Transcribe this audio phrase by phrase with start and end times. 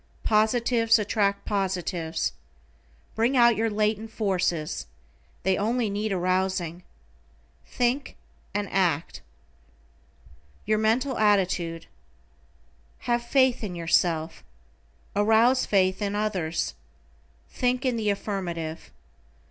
[0.23, 2.31] Positives attract positives.
[3.13, 4.87] Bring out your latent forces,
[5.43, 6.81] they only need arousing.
[7.67, 8.15] THINK
[8.51, 9.21] AND ACT.
[10.65, 11.85] =YOUR MENTAL ATTITUDE:=
[13.01, 14.43] Have faith in yourself.
[15.15, 16.73] Arouse faith in others.
[17.51, 18.89] Think in the affirmative.